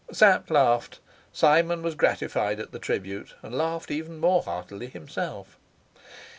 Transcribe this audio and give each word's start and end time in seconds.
Sapt 0.11 0.49
laughed; 0.49 0.99
Simon 1.31 1.83
was 1.83 1.93
gratified 1.93 2.59
at 2.59 2.71
the 2.71 2.79
tribute, 2.79 3.35
and 3.43 3.55
laughed 3.55 3.91
even 3.91 4.17
more 4.17 4.41
heartily 4.41 4.87
himself. 4.87 5.59